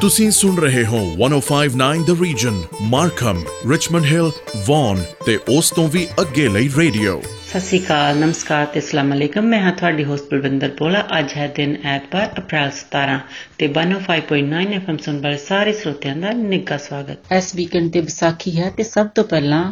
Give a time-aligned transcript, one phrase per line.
[0.00, 4.30] ਤੁਸੀਂ ਸੁਣ ਰਹੇ ਹੋ 1059 the region Markham Richmond Hill
[4.66, 9.44] Vaughan ਤੇ ਉਸ ਤੋਂ ਵੀ ਅੱਗੇ ਲਈ ਰੇਡੀਓ ਸਤਿ ਸ਼੍ਰੀ ਅਕਾਲ ਨਮਸਕਾਰ ਤੇ ਅਸਲਾਮ ਅਲੈਕਮ।
[9.44, 13.16] ਮੈਂ ਹਾਂ ਤੁਹਾਡੀ ਹੋਸਟ ਬਲਵਿੰਦਰ ਪੋਲਾ ਅੱਜ ਹੈ ਦਿਨ ਐਤਵਾਰ ਅਪ੍ਰੈਲ 17
[13.58, 18.70] ਤੇ 105.9 ਐਫਐਮ ਸੁਣ ਵਾਲੇ ਸਾਰੇ ਸਰੋਤਿਆਂ ਦਾ ਨਿੱਘਾ ਸਵਾਗਤ। ਇਸ ਵੀਕਐਂਡ ਤੇ ਵਿਸਾਖੀ ਹੈ
[18.70, 19.64] ਤੇ ਸਭ ਤੋਂ ਪਹਿਲਾਂ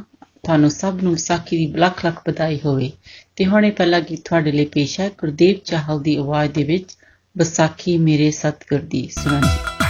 [0.42, 2.90] ਤੁਹਾਨੂੰ ਸਭ ਨੂੰ ਵਿਸਾਖੀ ਦੀ ਲੱਖ ਲੱਖ ਵਧਾਈ ਹੋਵੇ।
[3.36, 6.96] ਤੇ ਹੁਣੇ ਪਹਿਲਾ ਗੀਤ ਤੁਹਾਡੇ ਲਈ ਪੇਸ਼ ਹੈ। ਗੁਰਦੇਵ ਚਾਹਲ ਦੀ ਆਵਾਜ਼ ਦੇ ਵਿੱਚ
[7.38, 9.83] ਵਿਸਾਖੀ ਮੇਰੇ ਸਤਿਗੁਰ ਦੀ ਸੁਣੋ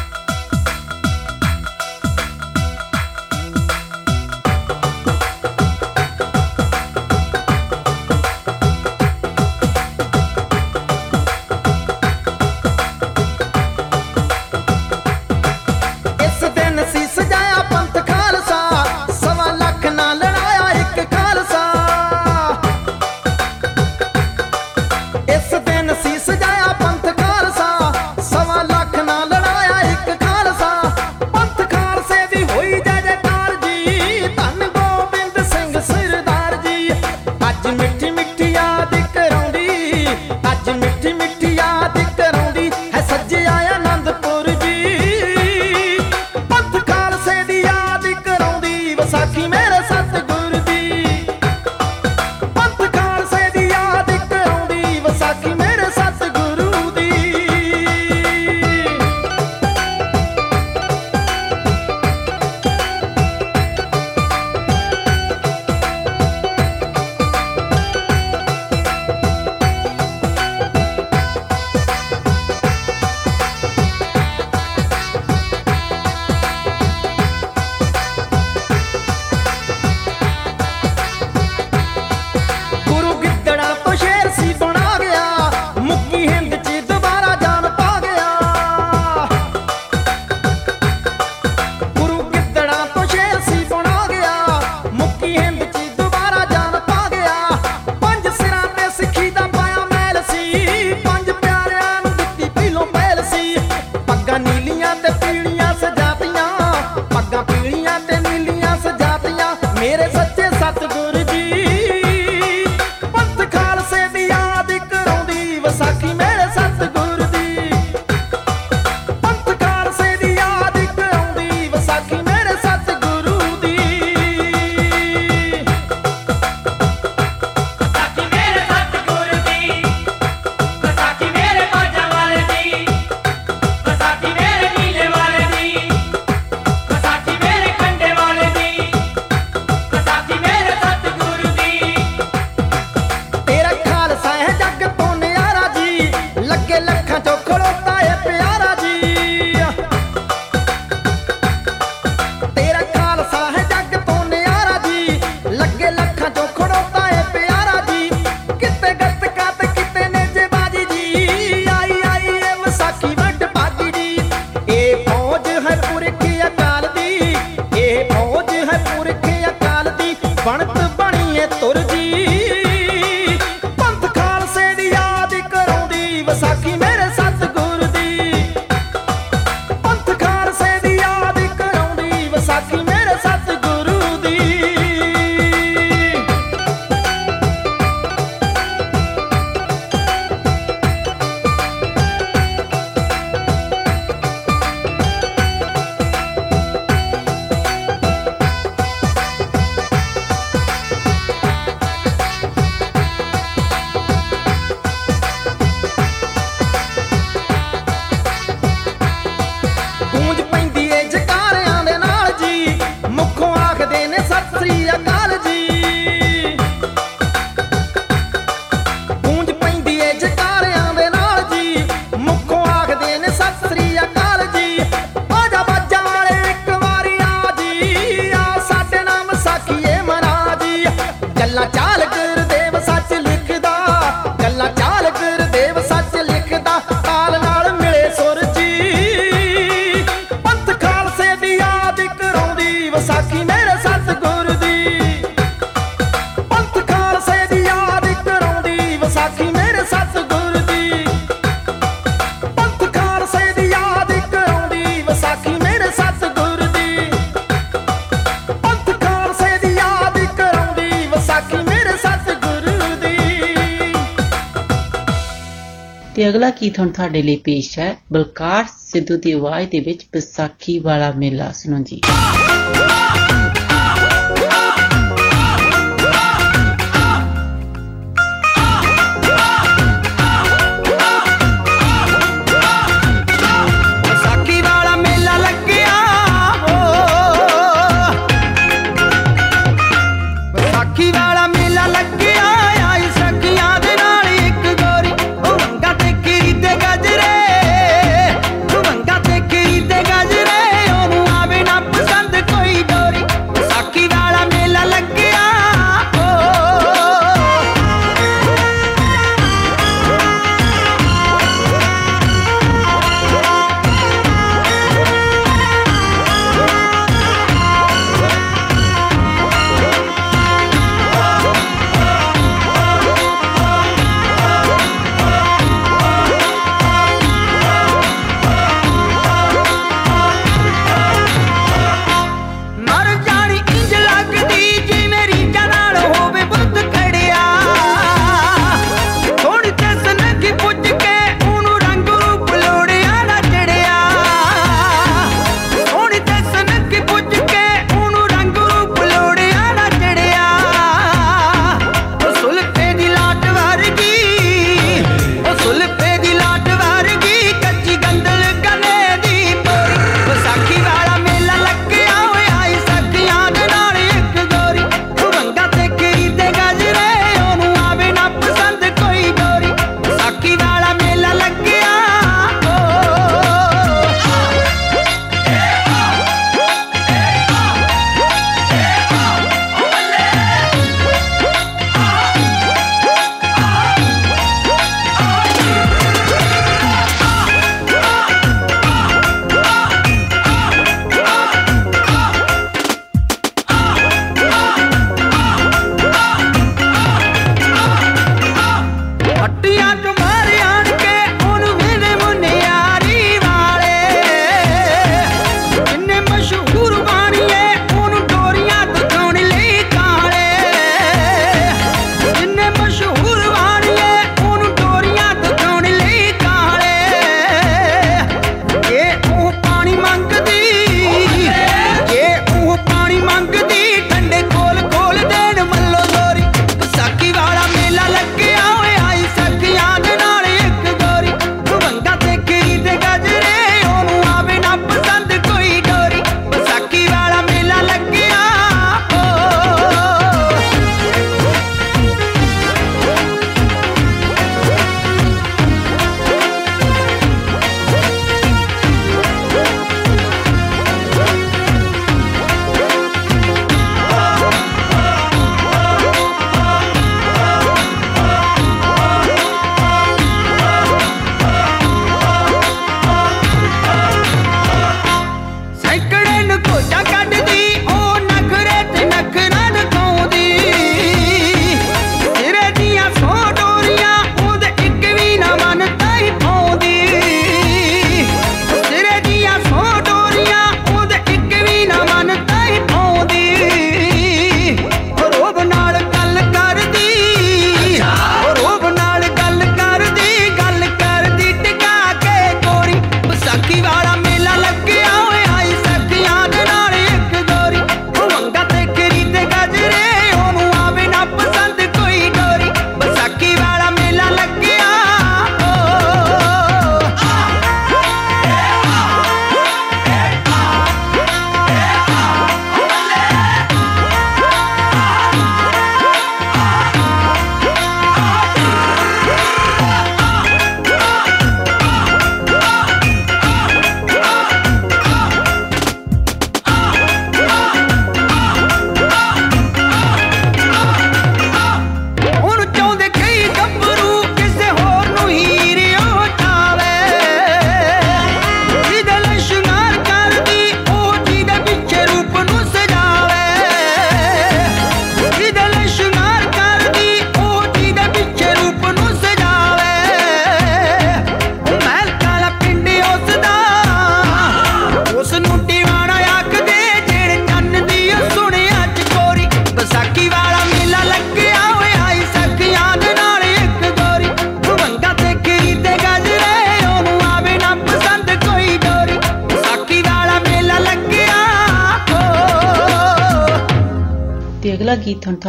[266.74, 271.50] ਗੀਤ ਹੁਣ ਤੁਹਾਡੇ ਲਈ ਪੇਸ਼ ਹੈ ਬਲਕਾਰ ਸਿੱਧੂ ਦੀ ਆਵਾਜ਼ ਦੇ ਵਿੱਚ ਵਿਸਾਖੀ ਵਾਲਾ ਮੇਲਾ।
[271.52, 272.00] ਸੁਣੋ ਜੀ।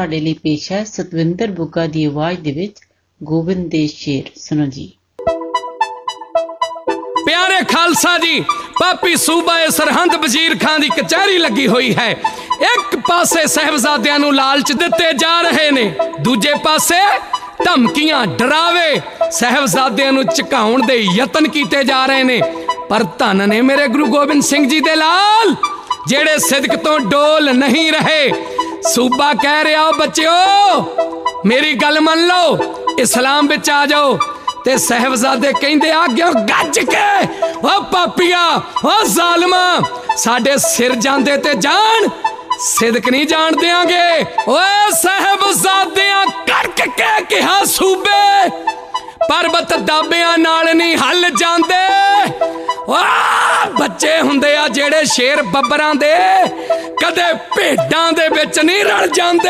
[0.05, 2.77] ਤੁਹਾਡੇ ਲਈ ਪੇਸ਼ ਹੈ ਸਤਵਿੰਦਰ ਬੁੱਗਾ ਦੀ ਆਵਾਜ਼ ਦੇ ਵਿੱਚ
[3.23, 4.85] ਗੋਬਿੰਦ ਦੇ ਸ਼ੇਰ। ਸੁਣੋ ਜੀ।
[7.25, 8.39] ਪਿਆਰੇ ਖਾਲਸਾ ਜੀ,
[8.79, 12.09] ਪਾਪੀ ਸੂਬਾ ਏ ਸਰਹੰਦ ਵਜ਼ੀਰ ਖਾਨ ਦੀ ਕਚਹਿਰੀ ਲੱਗੀ ਹੋਈ ਹੈ।
[12.65, 17.01] ਇੱਕ ਪਾਸੇ ਸਹਿਬਜ਼ਾਦਿਆਂ ਨੂੰ ਲਾਲਚ ਦਿੱਤੇ ਜਾ ਰਹੇ ਨੇ, ਦੂਜੇ ਪਾਸੇ
[17.63, 22.41] ਧਮਕੀਆਂ, ਡਰਾਵੇ ਸਹਿਬਜ਼ਾਦਿਆਂ ਨੂੰ ਝਕਾਉਣ ਦੇ ਯਤਨ ਕੀਤੇ ਜਾ ਰਹੇ ਨੇ।
[22.89, 25.55] ਪਰ ਧੰਨ ਨੇ ਮੇਰੇ ਗੁਰੂ ਗੋਬਿੰਦ ਸਿੰਘ ਜੀ ਦੇ ਲਾਲ,
[26.07, 28.31] ਜਿਹੜੇ ਸਿਦਕ ਤੋਂ ਡੋਲ ਨਹੀਂ ਰਹੇ
[28.93, 30.31] ਸੂਬਾ ਕਹਿ ਰਿਹਾ ਬੱਚਿਓ,
[31.45, 32.57] ਮੇਰੀ ਗੱਲ ਮੰਨ ਲਓ,
[32.99, 34.17] ਇਸਲਾਮ ਵਿੱਚ ਆ ਜਾਓ।
[34.65, 37.27] ਤੇ ਸਹਿਬਜ਼ਾਦੇ ਕਹਿੰਦੇ, ਆ ਗਿਓ, ਗੱਜ ਕੇ,
[37.63, 38.45] ਓ ਪਾਪੀਆ,
[38.85, 39.79] ਓ ਜ਼ਾਲਮਾ,
[40.17, 42.07] ਸਾਡੇ ਸਿਰ ਜਾਂਦੇ ਤੇ ਜਾਣ,
[42.59, 48.49] ਸਿਦਕ ਨਹੀਂ ਜਾਣ ਦਿਆਂਗੇ। ਓਏ ਸਹਿਬਜ਼ਾਦਿਆਂ, ਕੜਕ ਕੇ ਕਿਹਾ, ਸੂਬੇ
[49.21, 51.75] ਪਰਬਤ ਦਾਬਿਆਂ ਨਾਲ ਨਹੀਂ ਹੱਲ ਜਾਂਦੇ।
[52.89, 53.03] ਵਾ
[53.77, 56.13] ਬੱਚੇ ਹੁੰਦੇ ਆ ਜਿਹੜੇ ਸ਼ੇਰ ਬੱਬਰਾਂ ਦੇ
[57.01, 59.49] ਕਦੇ ਭੇਡਾਂ ਦੇ ਵਿੱਚ ਨਹੀਂ ਰਲ ਜਾਂਦੇ।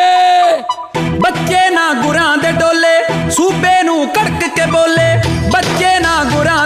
[1.20, 5.10] ਬੱਚੇ ਨਾ ਗੁਰਾਂ ਦੇ ਡੋਲੇ, ਸੂਬੇ ਨੂੰ ਕੜਕ ਕੇ ਬੋਲੇ।
[5.50, 6.65] ਬੱਚੇ ਨਾ ਗੁਰਾਂ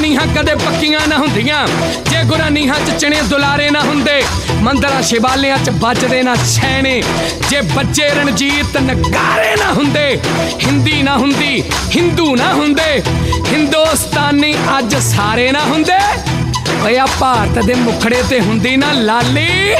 [0.00, 1.66] ਨੀਹਾਂ ਕਦੇ ਪੱਕੀਆਂ ਨਾ ਹੁੰਦੀਆਂ।
[2.10, 4.22] ਜੇ ਗੁਰਾਂ ਨੀਹਾਂ 'ਚ ਚਣੇ ਦੁਲਾਰੇ ਨਾ ਹੁੰਦੇ,
[4.62, 7.02] ਮੰਦਰਾਂ ਸ਼ਿਵਾਲਿਆਂ 'ਚ ਵੱਜਦੇ ਨਾ ਛੈਣੇ।
[7.50, 10.20] ਜੇ ਬੱਚੇ ਰਣਜੀਤ ਨਗਾਰੇ ਨਾ ਹੁੰਦੇ,
[10.66, 11.62] ਹਿੰਦੀ ਨਾ ਹੁੰਦੀ,
[11.96, 13.02] ਹਿੰਦੂ ਨਾ ਹੁੰਦੇ,
[13.52, 15.98] ਹਿੰਦੁਸਤਾਨੀ ਅੱਜ ਸਾਰੇ ਨਾ ਹੁੰਦੇ।
[16.84, 19.74] ਓਏ ਆ ਭਾਰਤ ਦੇ ਮੁਖੜੇ ਤੇ ਹੁੰਦੀ ਨਾ ਲਾਲੀ।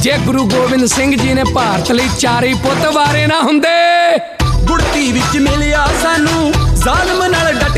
[0.00, 3.68] ਜੇ ਗੁਰੂ ਗੋਬਿੰਦ ਸਿੰਘ ਜੀ ਨੇ ਭਾਰਤ ਲਈ ਚਾਰੇ ਪੁੱਤ ਵਾਰੇ ਨਾ ਹੁੰਦੇ।
[4.64, 7.75] ਗੁੜਤੀ ਵਿੱਚ ਮਿਲਿਆ ਸਾਨੂੰ ਜ਼ਾਲਮ ਨਾਲ ਡਟ ਕੇ ਲੜਨਾ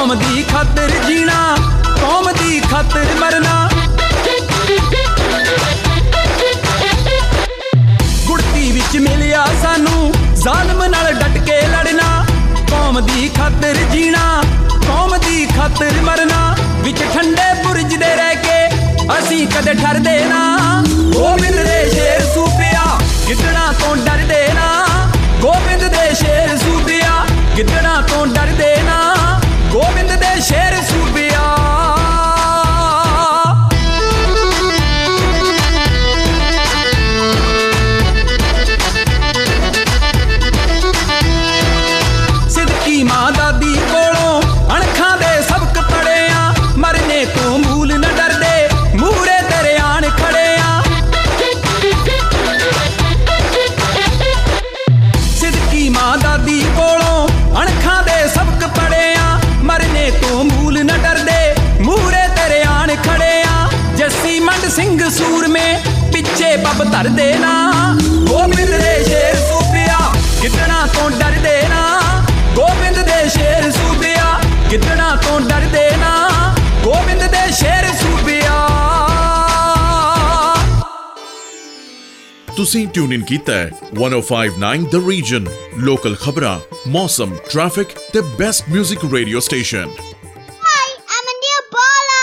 [0.00, 1.56] ਕੌਮ ਦੀ ਖਾਤਰ ਜੀਣਾ,
[2.00, 3.68] ਕੌਮ ਦੀ ਖਾਤਰ ਮਰਨਾ।
[8.26, 12.24] ਗੁੜਤੀ ਵਿੱਚ ਮਿਲਿਆ ਸਾਨੂੰ ਜ਼ਾਲਮ ਨਾਲ ਡਟ ਕੇ ਲੜਨਾ।
[12.70, 14.42] ਕੌਮ ਦੀ ਖਾਤਰ ਜੀਣਾ,
[14.86, 18.66] ਕੌਮ ਦੀ ਖਾਤਰ ਮਰਨਾ। ਵਿੱਚ ਠੰਡੇ ਬੁਰਜ ਦੇ ਰਹਿ ਕੇ
[19.18, 20.42] ਅਸੀਂ ਕਦੇ ਠਰਦੇ ਨਾ।
[21.12, 24.86] ਗੋਬਿੰਦ ਦੇ ਸ਼ੇਰ ਸੂਪਿਆ ਗਿੱਦੜਾਂ ਤੋਂ ਡਰਦੇ ਨਾ।
[25.42, 27.24] ਗੋਬਿੰਦ ਦੇ ਸ਼ੇਰ ਸੂਬਿਆ
[27.56, 28.69] ਗਿੱਦੜਾਂ ਤੋਂ ਡਰਦੇ
[82.60, 85.46] ਤੁਸੀਂ ਟਿਊਨ ਇਨ ਕੀਤਾ ਹੈ 1059 ਦ ਰੀਜਨ
[85.84, 89.94] ਲੋਕਲ ਖਬਰਾਂ ਮੌਸਮ ਟ੍ਰੈਫਿਕ ਤੇ best 뮤직 radio station
[90.64, 92.18] Hi, I'm Anil Bala.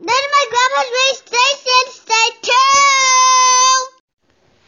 [0.00, 3.90] Then my grandma's race station, stay tuned.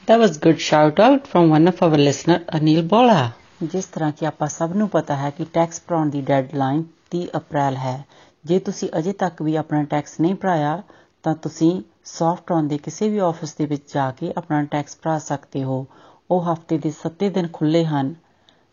[0.09, 3.23] That was good shout out from one of our listener Anil Bola.
[3.64, 7.76] ਜਿਸ ਤਰ੍ਹਾਂ ਕਿ ਆਪਾਂ ਸਭ ਨੂੰ ਪਤਾ ਹੈ ਕਿ ਟੈਕਸ ਭਰਾਉਣ ਦੀ ਡੈਡਲਾਈਨ 30 ਅਪ੍ਰੈਲ
[7.78, 7.97] ਹੈ
[8.44, 10.78] ਜੇ ਤੁਸੀਂ ਅਜੇ ਤੱਕ ਵੀ ਆਪਣਾ ਟੈਕਸ ਨਹੀਂ ਭਰਾਇਆ
[11.25, 15.18] ਤਾਂ ਤੁਸੀਂ ਸੌਫਟ ਔਨ ਦੇ ਕਿਸੇ ਵੀ ਆਫਿਸ ਦੇ ਵਿੱਚ ਜਾ ਕੇ ਆਪਣਾ ਟੈਕਸ ਭਰਾ
[15.18, 15.87] ਸਕਦੇ ਹੋ,
[16.30, 18.14] ਉਹ ਹਫ਼ਤੇ ਦੇ 7 ਦਿਨ ਖੁੱਲੇ ਹਨ।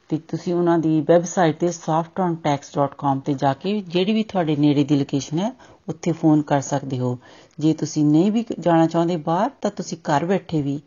[0.10, 4.96] ਤੇ ਤੁਸੀਂ ਉਹਨਾਂ ਦੀ ਵੈਬਸਾਈਟ ਤੇ softontax.com ਤੇ ਜਾ ਕੇ ਜਿਹੜੀ ਵੀ ਤੁਹਾਡੇ ਨੇੜੇ ਦੀ
[4.96, 5.52] ਲੋਕੇਸ਼ਨ ਹੈ,
[5.90, 7.18] ਉੱਥੇ ਫੋਨ ਕਰ ਸਕਦੇ ਹੋ।
[7.60, 10.82] ਜੇ ਤੁਸੀਂ ਨਹੀਂ ਵੀ ਜਾਣਾ ਚਾਹੁੰਦੇ ਬਾਹਰ, ਤਾਂ ਤੁਸੀਂ ਘਰ ਬੈਠੇ ਵੀ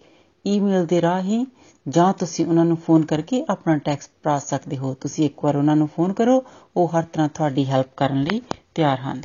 [0.47, 1.47] ਈਮੇਲ ਦੇ ਰਾਹੀਂ
[1.89, 5.77] ਜਾਂ ਤੁਸੀਂ ਉਹਨਾਂ ਨੂੰ ਫੋਨ ਕਰਕੇ ਆਪਣਾ ਟੈਕਸ ਭਰਾ ਸਕਦੇ ਹੋ। ਤੁਸੀਂ ਇੱਕ ਵਾਰ ਉਹਨਾਂ
[5.77, 6.45] ਨੂੰ ਫੋਨ ਕਰੋ,
[6.77, 8.43] ਉਹ ਹਰ ਤਰ੍ਹਾਂ ਤੁਹਾਡੀ ਹੈਲਪ ਕਰਨ ਲਈ
[8.75, 9.23] ਤਿਆਰ ਹਨ।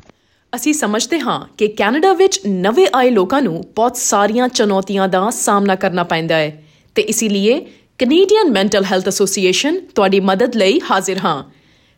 [0.55, 5.75] ਅਸੀਂ ਸਮਝਦੇ ਹਾਂ ਕਿ ਕੈਨੇਡਾ ਵਿੱਚ ਨਵੇਂ ਆਏ ਲੋਕਾਂ ਨੂੰ ਬਹੁਤ ਸਾਰੀਆਂ ਚੁਣੌਤੀਆਂ ਦਾ ਸਾਹਮਣਾ
[5.75, 6.63] ਕਰਨਾ ਪੈਂਦਾ ਹੈ।
[6.95, 7.59] ਤੇ ਇਸੇ ਲਈ
[7.99, 11.43] ਕੈਨੇਡੀਅਨ ਮੈਂਟਲ ਹੈਲਥ ਐਸੋਸੀਏਸ਼ਨ ਤੁਹਾਡੀ ਮਦਦ ਲਈ ਹਾਜ਼ਰ ਹਾਂ।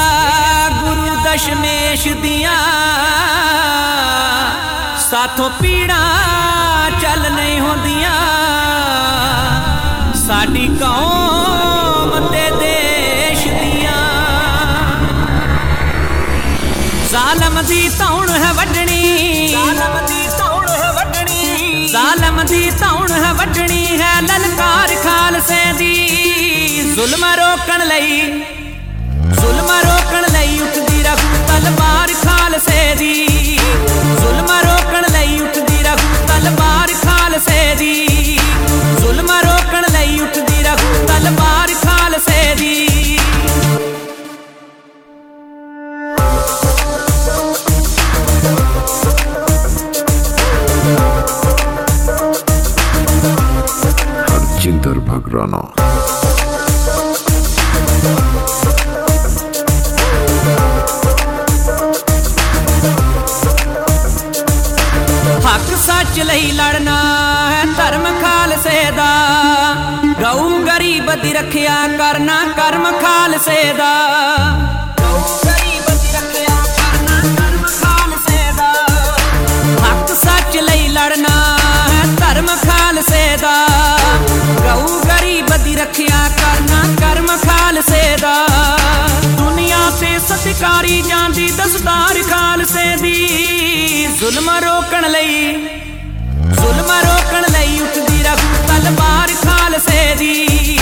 [0.68, 2.56] ਗੁਰੂ ਦਸ਼ਮੇਸ਼ ਦੀਆਂ।
[5.10, 8.14] ਸਾਥੋਂ ਪੀੜਾਂ ਚੱਲ ਨਹੀਂ ਹੁੰਦੀਆਂ।
[10.26, 14.00] ਸਾਡੀ ਕੌਮ ਤੇ ਦੇਸ਼ ਦੀਆਂ।
[17.10, 24.00] ਜ਼ਾਲਮ ਦੀ ਧੌਣ ਹੈ ਵੱਢਣੀ। ਜ਼ਾਲਮ ਦੀ ਧੌਣ ਹੈ ਵੱਢਣੀ। ਜ਼ਾਲਮ ਦੀ ਧੌਣ ਹੈ ਵੱਢਣੀ
[24.00, 25.94] ਹੈ ਲਲਕਾਰ ਖਾਲਸੇ ਦੀ।
[26.94, 28.42] ਜ਼ੁਲਮ ਰੋਕਣ ਲਈ
[32.15, 33.13] ਖਾਲਸੇ ਦੀ
[34.19, 38.37] ਜ਼ੁਲਮ ਰੋਕਣ ਲਈ ਉੱਠਦੀ ਰਹੂ ਤਲਵਾਰ ਖਾਲਸੇ ਦੀ
[38.99, 42.87] ਜ਼ੁਲਮ ਰੋਕਣ ਲਈ ਉੱਠਦੀ ਰਹੂ ਤਲਵਾਰ ਖਾਲਸੇ ਦੀ
[54.23, 55.74] हरजिंदर भगराना
[66.16, 66.92] ਸੱਚ ਲਈ ਲੜਨਾ
[67.50, 69.08] ਹੈ ਧਰਮ ਖਾਲਸੇ ਦਾ।
[70.20, 73.90] ਗਊ ਗਰੀਬ ਦੀ ਰੱਖਿਆ ਕਰਨਾ, ਕਰਮ ਖਾਲਸੇ ਦਾ।
[75.00, 78.72] ਗਊ ਗਰੀਬ ਰੱਖਿਆ ਕਰਨਾ, ਕਰਮ ਖਾਲਸੇ ਦਾ।
[79.82, 81.36] ਹੱਕ ਸੱਚ ਲਈ ਲੜਨਾ
[81.88, 83.54] ਹੈ ਧਰਮ ਖਾਲਸੇ ਦਾ।
[84.62, 88.36] ਗਊ ਗਰੀਬ ਦੀ ਰੱਖਿਆ ਕਰਨਾ, ਕਰਮ ਖਾਲਸੇ ਦਾ।
[89.36, 95.56] ਦੁਨੀਆ ਤੇ ਸਤਿਕਾਰੀ ਜਾਂਦੀ ਦਸਤਾਰ ਖਾਲਸੇ ਦੀ। ਜ਼ੁਲਮ ਰੋਕਣ ਲਈ
[96.76, 100.78] ਜ਼ੁਲਮ ਰੋਕਣ ਲਈ ਉੱਠਦੀ ਰਹੂ ਤਲਵਾਰ ਖਾਲਸੇ ਦੀ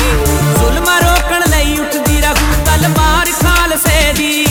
[0.59, 4.44] ਜ਼ੁਲਮ ਰੋਕਣ ਲਈ ਉੱਠਦੀ ਰਹੂ ਤਲਵਾਰ ਖਾਲਸੇ ਦੀ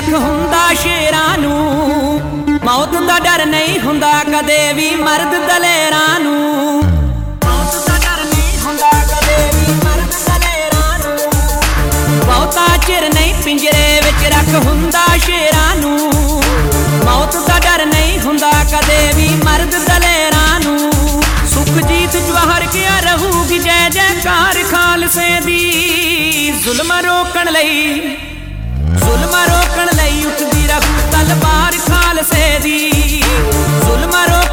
[0.00, 2.20] ਵਿੱਚ ਰੱਖ ਹੁੰਦਾ ਸ਼ੇਰਾਂ ਨੂੰ।
[2.64, 6.82] ਮੌਤ ਦਾ ਡਰ ਨਹੀਂ ਹੁੰਦਾ, ਕਦੇ ਵੀ ਮਰਦ ਦਲੇਰਾਂ ਨੂੰ।
[7.44, 11.16] ਮੌਤ ਦਾ ਡਰ ਨਹੀਂ ਹੁੰਦਾ, ਕਦੇ ਵੀ ਮਰਦ ਦਲੇਰਾਂ ਨੂੰ।
[12.26, 16.12] ਬਹੁਤਾ ਚਿਰ ਨਹੀਂ ਪਿੰਜਰੇ ਵਿੱਚ ਰੱਖ ਹੁੰਦਾ ਸ਼ੇਰਾਂ ਨੂੰ।
[17.04, 20.92] ਮੌਤ ਦਾ ਡਰ ਨਹੀਂ ਹੁੰਦਾ, ਕਦੇ ਵੀ ਮਰਦ ਦਲੇਰਾਂ ਨੂੰ।
[21.54, 25.60] ਸੁਖਜੀਤ ਜਵਾਹਰ ਕਿਆ ਰਹੂਗੀ ਜੈ ਜੈਕਾਰ ਖਾਲਸੇ ਦੀ।
[26.64, 28.16] ਜ਼ੁਲਮ ਰੋਕਣ ਲਈ ਜ਼ੁਲਮ ਰੋਕਣ ਲਈ
[30.28, 32.90] ਉੱਠਦੀ ਰਹੂ ਤਲਵਾਰ ਖਾਲਸੇ ਦੀ
[33.84, 34.47] ਜ਼ੁਲਮ ਰੋਕਣ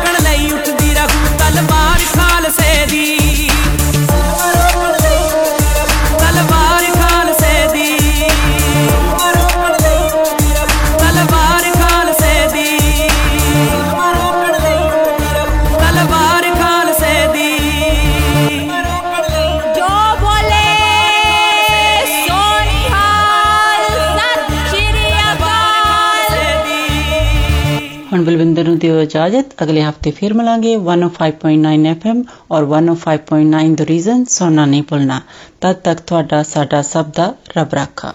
[28.75, 34.64] ਬਲਵਿੰਦਰ ਨੂੰ ਦਿਓ ਇਜਾਜ਼ਤ ਅਗਲੇ ਹਫਤੇ ਫਿਰ ਮਿਲਾਂਗੇ 105.9 FM ਔਰ 105.9 ਦ ਰੀਜ਼ਨ ਸੁਣਨਾ
[34.66, 35.21] ਨਹੀਂ ਭੁੱਲਣਾ
[35.61, 38.12] ਤਦ ਤੱਕ ਤੁਹਾਡਾ ਸਾਡਾ ਸਭ ਦਾ ਰੱਬ ਰਾਖਾ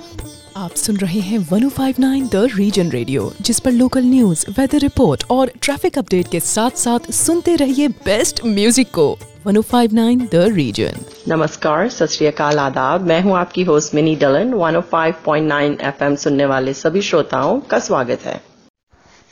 [0.57, 5.51] आप सुन रहे हैं 1059 द रीजन रेडियो जिस पर लोकल न्यूज वेदर रिपोर्ट और
[5.59, 9.05] ट्रैफिक अपडेट के साथ साथ सुनते रहिए बेस्ट म्यूजिक को
[9.49, 15.61] 1059 द रीजन नमस्कार सत श्री अकाल आदाब मैं हूं आपकी होस्ट मिनी डलन 105.9
[15.85, 18.41] एफएम सुनने वाले सभी श्रोताओं का स्वागत है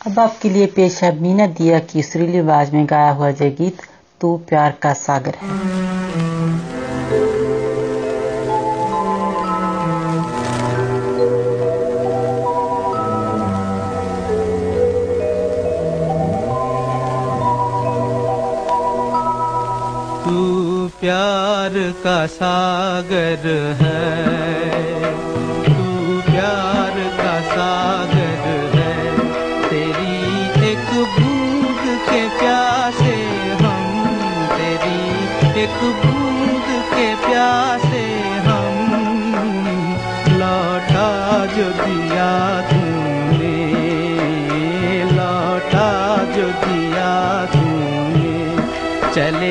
[0.06, 3.78] अब आपके लिए पेश है मीना दिया की सुरीली आवाज़ में गाया हुआ जय गीत,
[4.20, 5.48] तू प्यार का सागर है।
[20.24, 23.46] तू प्यार का सागर
[23.80, 24.67] है।
[35.58, 38.02] एक बूंद के प्यासे
[38.44, 38.76] हम
[40.40, 41.08] लौटा
[41.54, 42.28] जो दिया
[42.68, 43.56] तूने
[45.12, 45.88] लौटा
[46.34, 47.10] जो दिया
[47.54, 48.36] तूने।
[49.14, 49.47] चले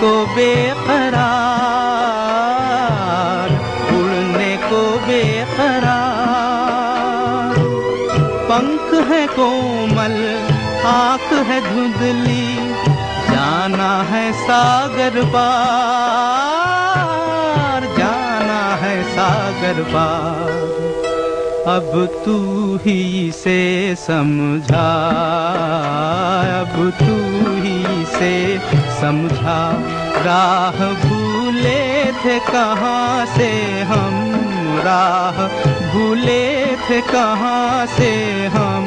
[0.00, 1.14] को बेकरार,
[3.94, 5.96] उड़ने को बेकरार।
[8.50, 10.16] पंख है कोमल,
[10.86, 12.46] आँख है धुंधली,
[13.30, 15.46] जाना है सागर पार,
[17.98, 20.54] जाना है सागर पार।
[21.68, 21.90] अब
[22.24, 22.36] तू
[22.76, 23.00] ही
[23.34, 23.60] से
[23.98, 24.90] समझा,
[26.60, 27.16] अब तू
[27.62, 27.78] ही
[28.08, 28.34] से
[29.00, 29.58] समझा
[30.26, 31.80] राह भूले
[32.24, 33.50] थे कहाँ से
[33.90, 34.14] हम?
[34.86, 35.46] राह
[35.92, 36.44] भूले
[36.88, 38.10] थे कहाँ से
[38.56, 38.86] हम?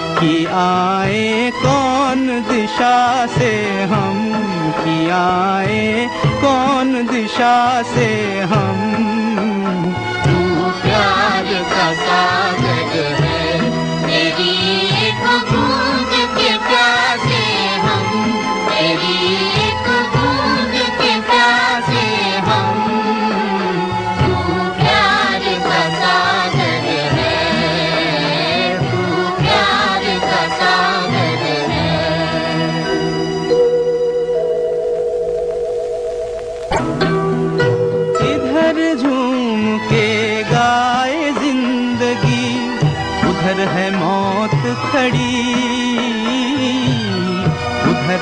[0.21, 4.17] कि आए, कौन दिशा से हम
[4.83, 6.07] कि आए,
[6.41, 8.77] कौन दिशा से हम?
[10.25, 10.37] तू
[10.81, 13.61] प्यार का सागर है,
[14.07, 14.51] मेरी
[15.07, 16.20] एक बूंद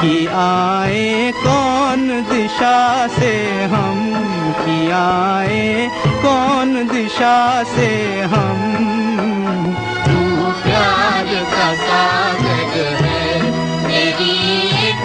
[0.00, 3.32] कि आए, कौन दिशा से
[3.64, 3.96] हम
[4.60, 5.90] कि आए,
[6.22, 8.58] कौन दिशा से हम?
[10.06, 10.18] तू
[10.62, 13.42] प्यार का सागर है,
[13.88, 14.34] मेरी
[14.88, 15.04] एक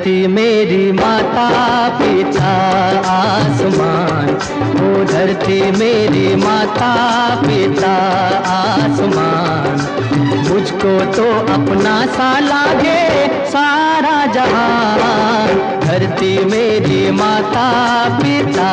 [0.00, 1.48] धरती मेरी माता
[1.88, 2.52] पिता
[3.10, 4.28] आसमान।
[4.74, 6.92] ओ धरती मेरी माता
[7.34, 7.92] पिता
[8.52, 9.76] आसमान।
[10.48, 17.68] मुझको तो अपना सा लागे सारा जहान। धरती मेरी माता
[18.18, 18.70] पिता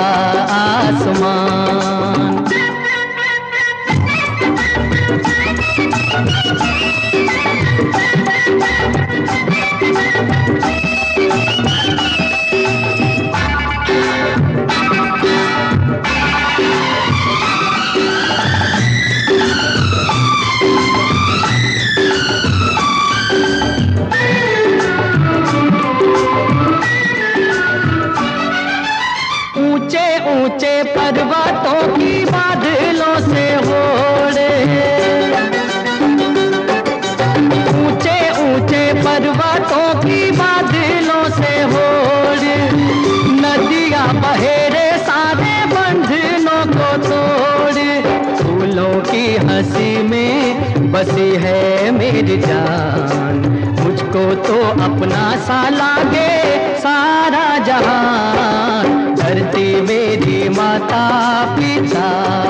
[0.54, 2.47] आसमान।
[52.42, 53.36] जान।
[53.82, 56.30] मुझको तो अपना सा लागे
[56.80, 61.06] सारा जहान। धरती मेरी माता
[61.56, 62.47] पिता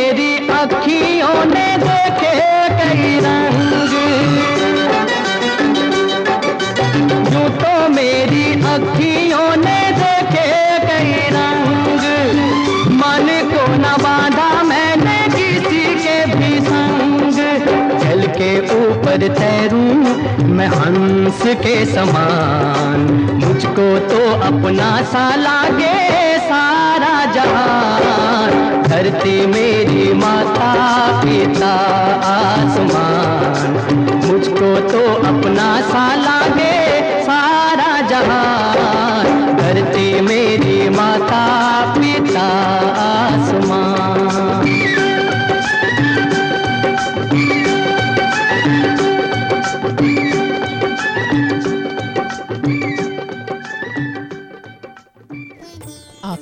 [0.00, 2.30] तो मेरी अखियों ने देखे
[2.76, 3.92] कई रंग।
[7.32, 10.46] यूँ तो मेरी अखियों ने देखे
[10.86, 12.00] कई रंग।
[12.92, 17.30] मन को न बांधा मैंने किसी के भी संग।
[18.00, 23.06] जल के ऊपर तैरूं मैं हंस के समान।
[23.44, 26.09] मुझको तो अपना सा लागे
[26.50, 30.70] सारा जहान, धरती मेरी माता,
[31.20, 31.72] पिता,
[32.30, 36.78] आसमान। मुझको तो अपना सा लागे
[37.22, 41.44] सारा जहान, धरती मेरी माता,
[41.94, 42.48] पिता,
[43.02, 44.99] आसमान।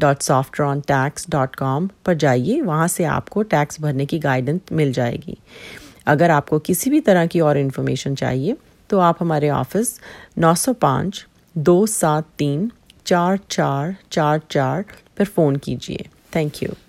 [0.00, 5.38] www.softrontax.com पर जाइए, वहाँ से आपको टैक्स भरने की गाइडेंस मिल जाएगी।
[6.06, 8.56] अगर आपको किसी भी तरह की और इन्फॉर्मेशन चाहिए
[8.90, 10.00] तो आप हमारे ऑफ़िस
[10.38, 11.24] 905
[11.58, 12.70] दो सात तीन
[13.06, 14.84] चार चार चार चार
[15.18, 16.68] पर फ़ोन कीजिए। थैंक यू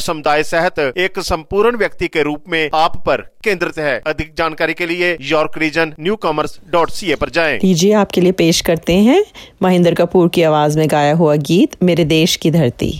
[0.00, 4.86] समुदाय सहित एक संपूर्ण व्यक्ति के रूप में आप पर केंद्रित है। अधिक जानकारी के
[4.86, 9.24] लिए York Region newcomers dot C A पर जाए। लीजिए, आपके लिए पेश करते हैं
[9.62, 12.92] महेंद्र कपूर की आवाज़ में गाया हुआ गीत, मेरे देश की धरती।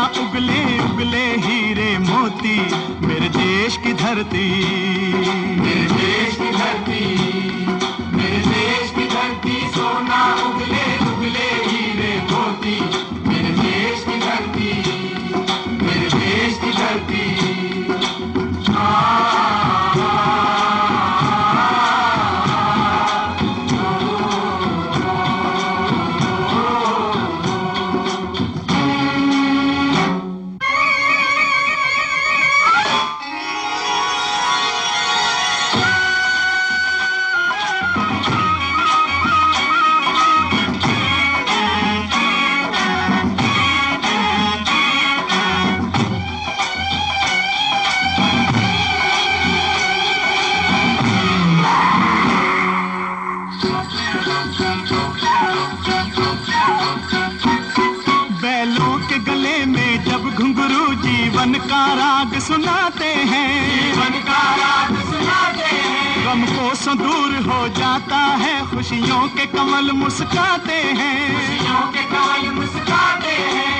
[0.00, 2.56] उगले उगले हीरे मोती
[3.06, 4.48] मेरे देश की धरती।
[5.60, 6.29] मेरे देश
[68.90, 73.78] खुशियों के कमल मुस्काते हैं खुशियों के कमल मुस्काते हैं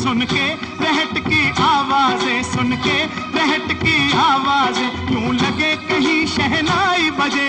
[0.00, 0.46] सुन के
[0.84, 2.96] रहट की आवाज़ें सुन के
[3.38, 7.48] रहट की आवाज़ें यूँ लगे कहीं शहनाई बजे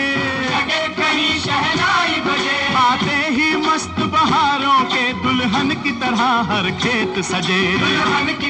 [0.55, 7.61] लगे कहीं शहनाई बजे आते ही मस्त बहारों के दुल्हन की तरह हर खेत सजे
[7.83, 8.49] दुल्हन की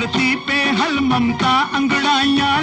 [0.00, 2.60] धरती पे हल ममता अंगड़ाइयाँ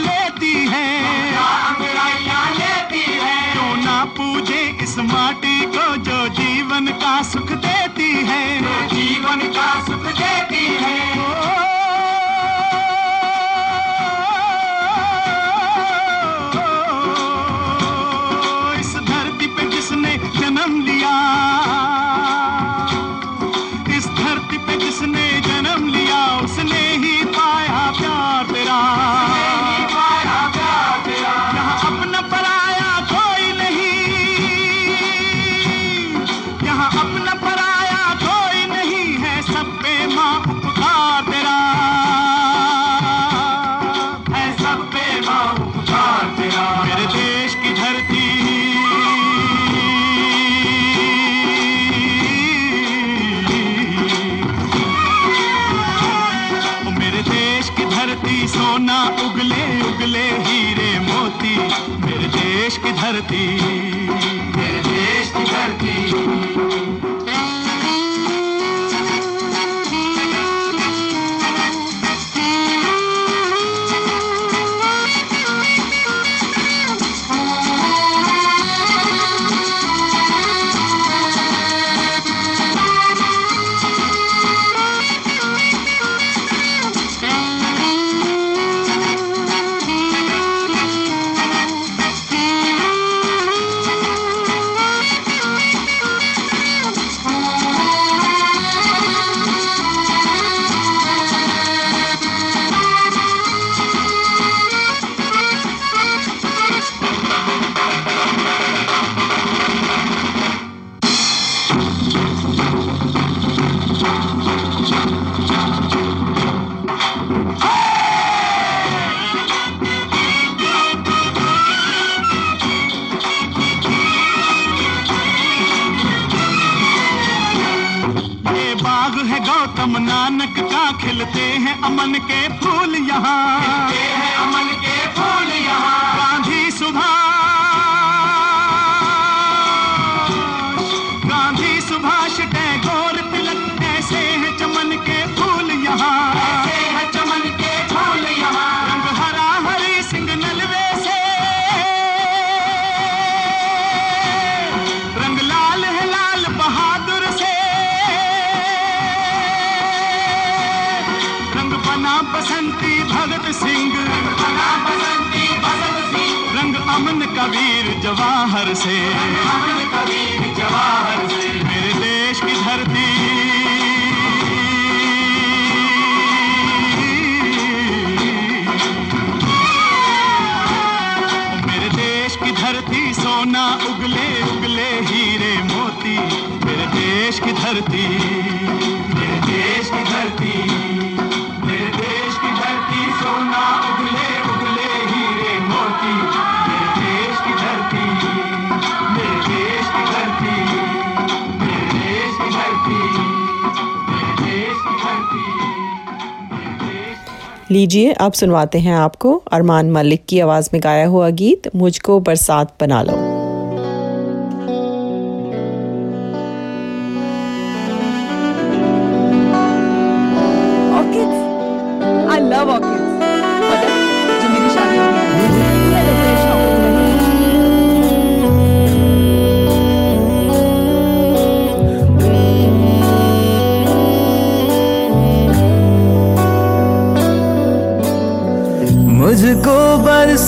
[208.27, 213.01] अब सुनवाते हैं आपको अरमान मलिक की आवाज़ में गाया हुआ गीत, मुझको बरसात बना
[213.03, 213.26] लो।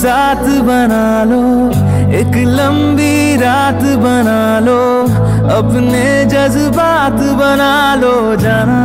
[0.00, 1.40] साथ बना लो,
[2.18, 4.80] एक लंबी रात बना लो,
[5.56, 8.78] अपने जज्बात बना लो जाना।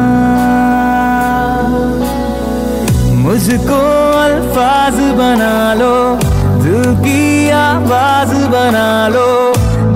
[3.21, 3.79] मुझको
[4.19, 5.95] अल्फाज बना लो,
[6.63, 9.27] दिल की आवाज़ बना लो,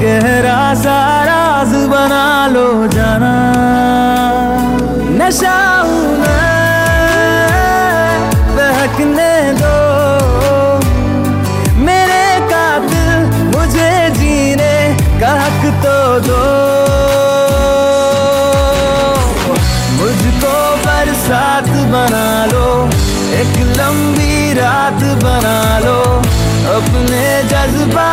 [0.02, 3.36] गहरा सा राज बना लो जाना।
[5.20, 5.60] नशा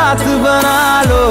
[0.07, 1.23] साथ बना लो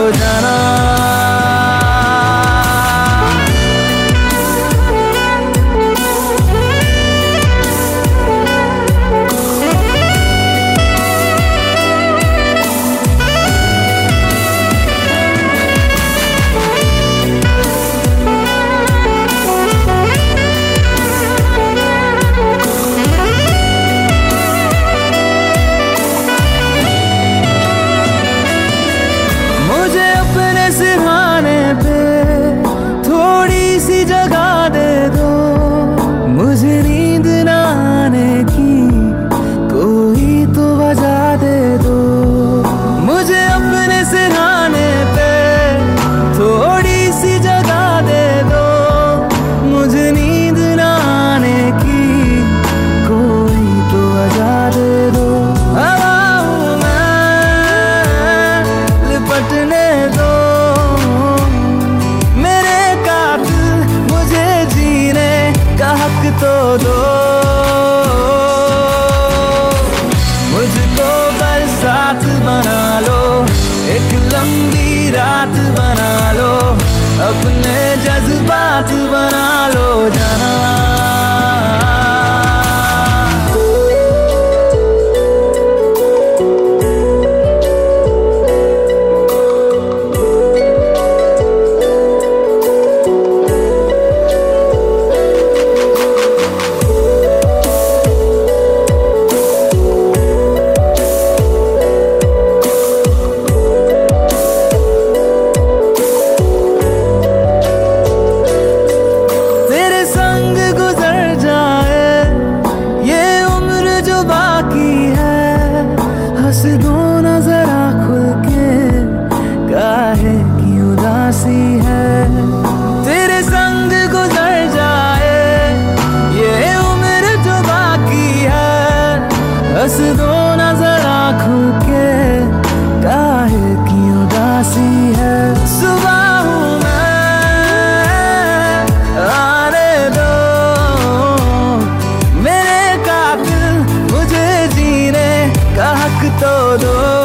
[146.56, 147.25] 我的。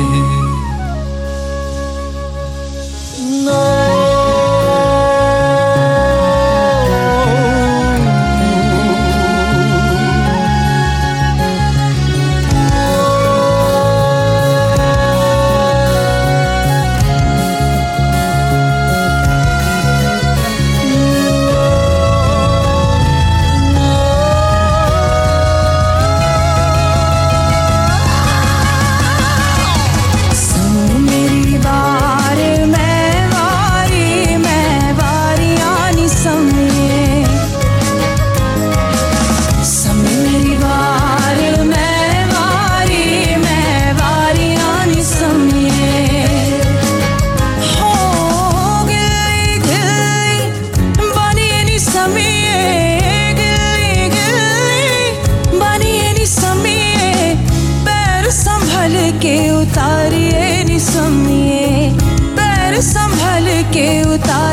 [63.71, 64.50] que o tal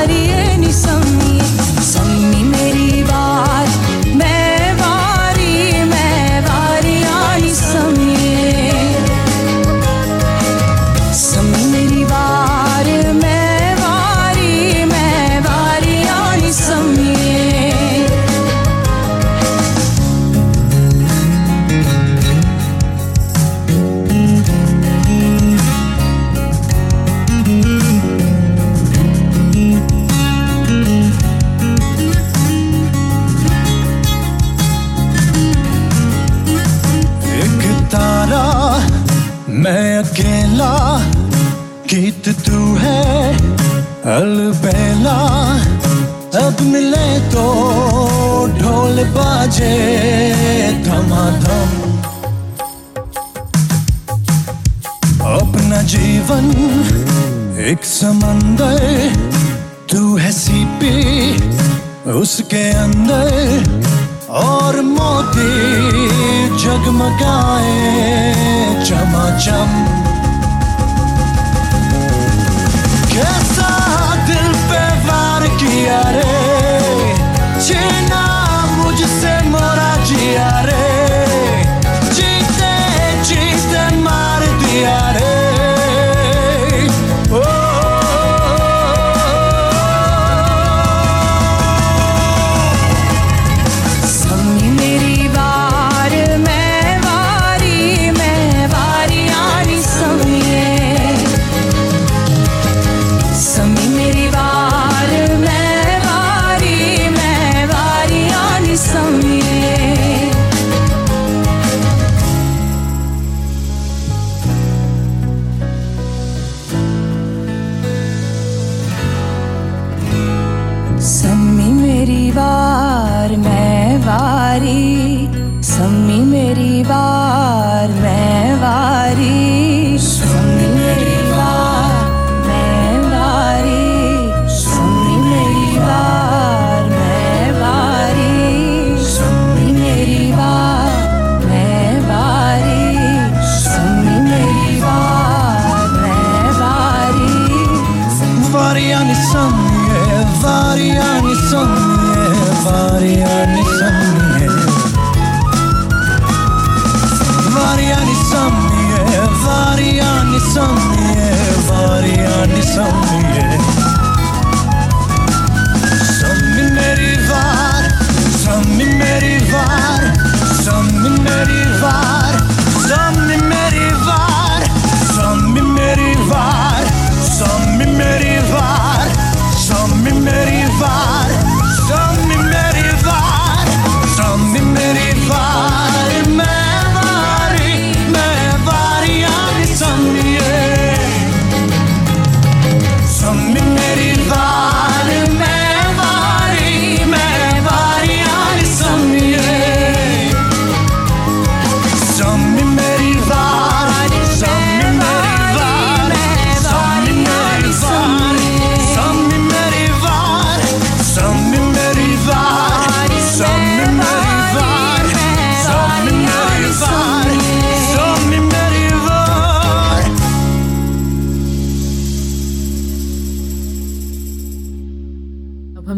[109.16, 109.47] me.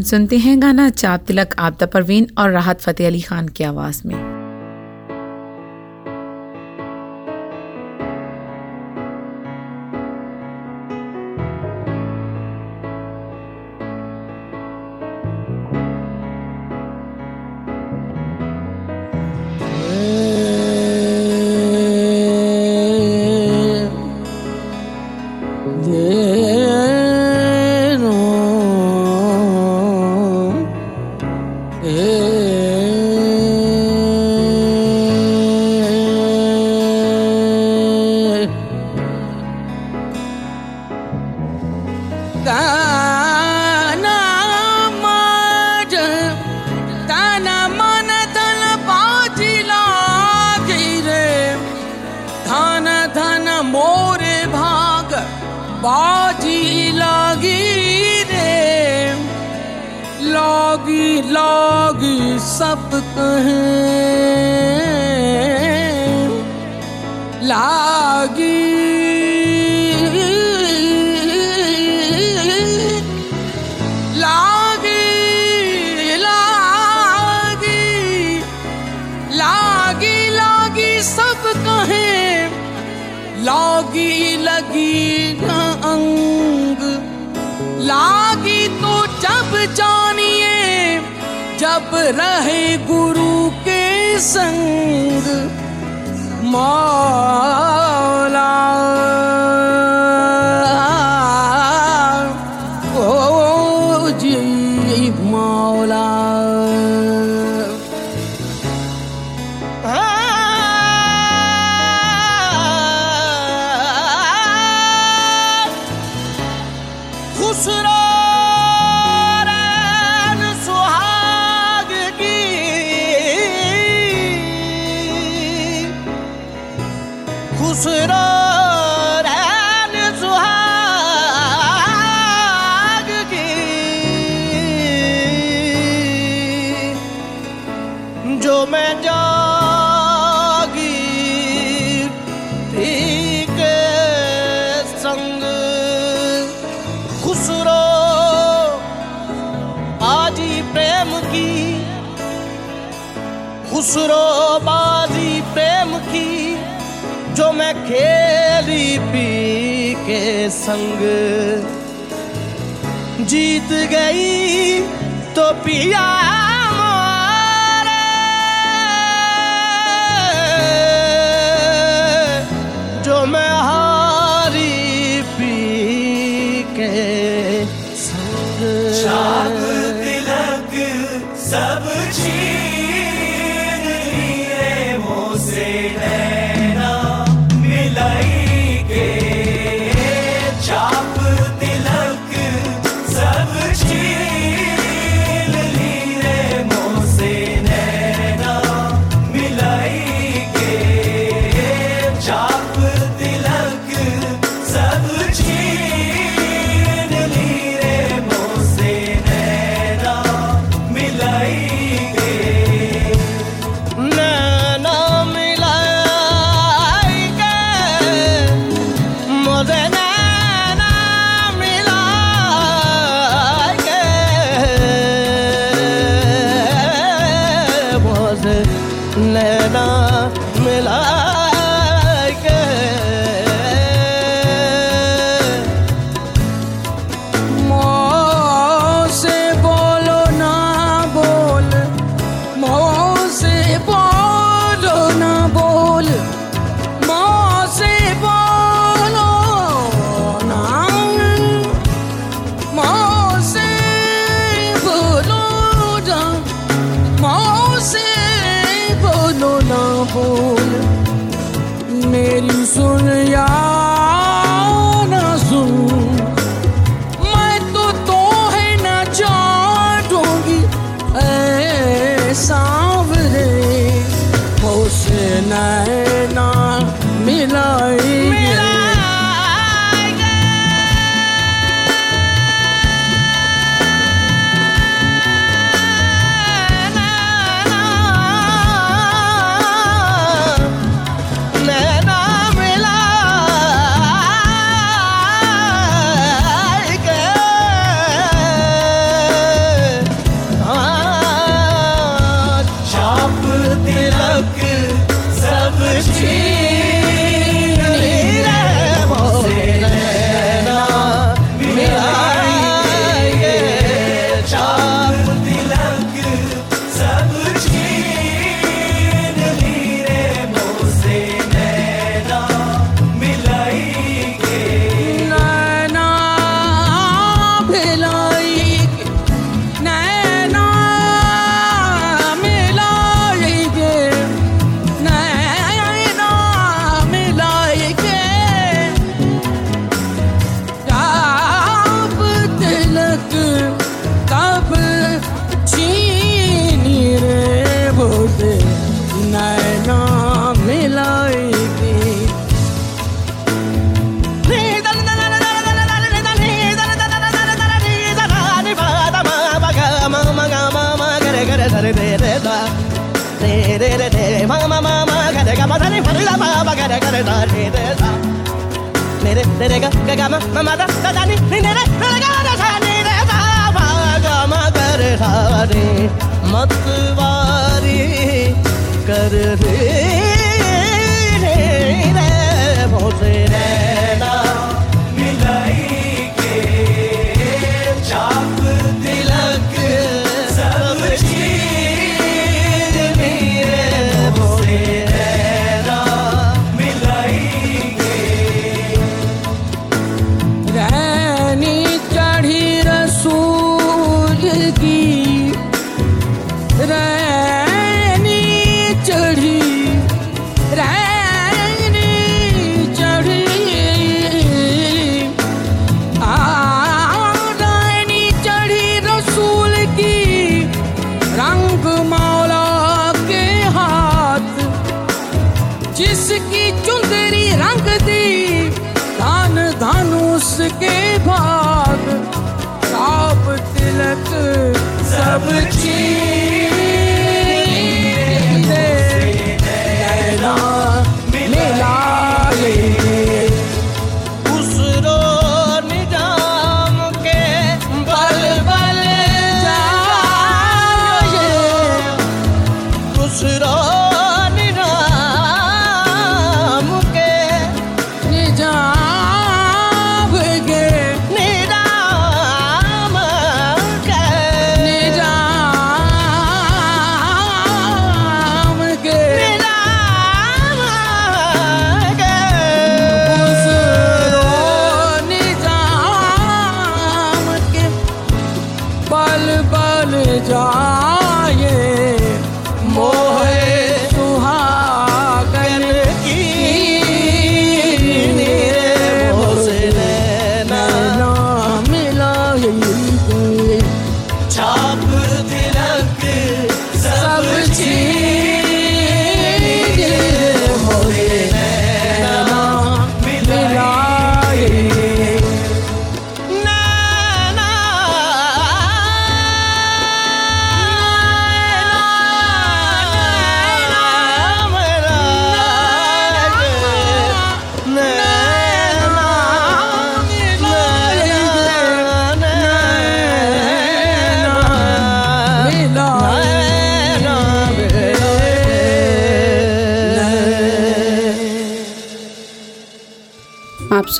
[0.01, 4.03] हम सुनते हैं गाना चाप तिलक, आपदा परवीन और राहत फ़तेह अली खान की आवाज़
[4.07, 4.40] में।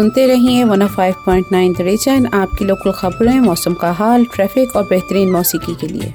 [0.01, 1.75] सुनते रहिए one oh five point nine
[2.27, 6.15] आपकी लोकल खबरें, मौसम का हाल ट्रैफ़िक और बेहतरीन मौसीकी के लिए।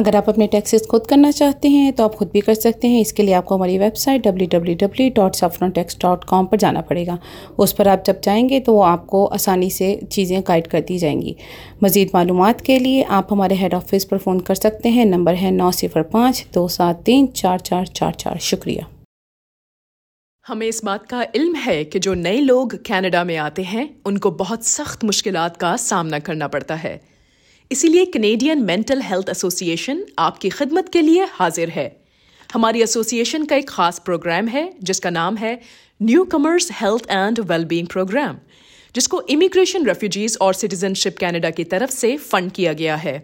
[0.00, 3.00] अगर आप अपने टैक्सेस खुद करना चाहते हैं तो आप खुद भी कर सकते हैं।
[3.00, 7.18] इसके लिए आपको हमारी वेबसाइट www.saffrontax.com पर जाना पड़ेगा।
[7.58, 11.36] उस पर आप जब जाएँगे तो वो आपको आसानी से चीज़ें गाइड कर दी जाएँगी।
[11.84, 15.50] मज़ीद मालूम के लिए आप हमारे हेड ऑफ़िस पर फ़ोन कर सकते हैं। नंबर है
[15.50, 18.86] नौ सिफर पाँच, दो सात तीन, चार चार चार चार। शुक्रिया।
[20.46, 24.30] हमें इस बात का इल्म है कि जो नए लोग कनाडा में आते हैं, उनको
[24.30, 27.09] बहुत सख्त मुश्किलात का सामना करना पड़ता है।
[27.70, 31.84] इसीलिए कनेडियन मेंटल हेल्थ एसोसिएशन आपकी खिदमत के लिए हाजिर है।
[32.50, 35.60] हमारी एसोसिएशन का एक खास प्रोग्राम है, जिसका नाम है
[36.24, 38.38] newcomers health and wellbeing programme
[38.94, 43.14] जिसको इमिग्रेशन रेफ्यूजीज और सिटीजनशिप कनाडा की तरफ़ से फंड किया गया है।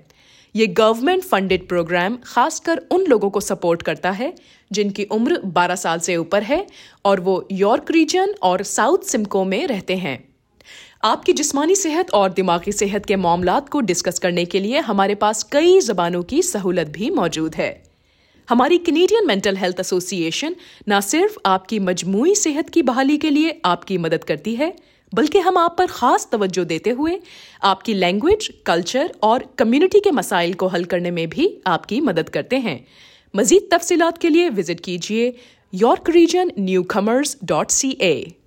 [0.55, 4.33] ये गवर्नमेंट फंडेड प्रोग्राम खासकर उन लोगों को सपोर्ट करता है,
[4.71, 6.67] जिनकी उम्र 12 साल से ऊपर है
[7.05, 10.17] और वो यॉर्क रीजन और साउथ सिमको में रहते हैं।
[11.03, 15.43] आपकी जिस्मानी सेहत और दिमागी सेहत के मामलात को डिस्कस करने के लिए हमारे पास
[15.43, 17.69] कई जबानों की सहूलत भी मौजूद है।
[18.49, 20.57] हमारी कनेडियन मेंटल हेल्थ एसोसिएशन
[20.89, 24.73] न सिर्फ़ आपकी मजमू सेहत की बहाली के लिए आपकी मदद करती है,
[25.13, 27.19] बल्कि हम आप पर खास तवज्जो देते हुए
[27.65, 32.57] आपकी लैंग्वेज कल्चर और कम्युनिटी के मसाइल को हल करने में भी आपकी मदद करते
[32.59, 32.79] हैं।
[33.35, 35.33] मजीद तफसीलात के लिए विज़िट कीजिए
[35.73, 36.53] York Region
[36.91, 38.15] newcomers dot C A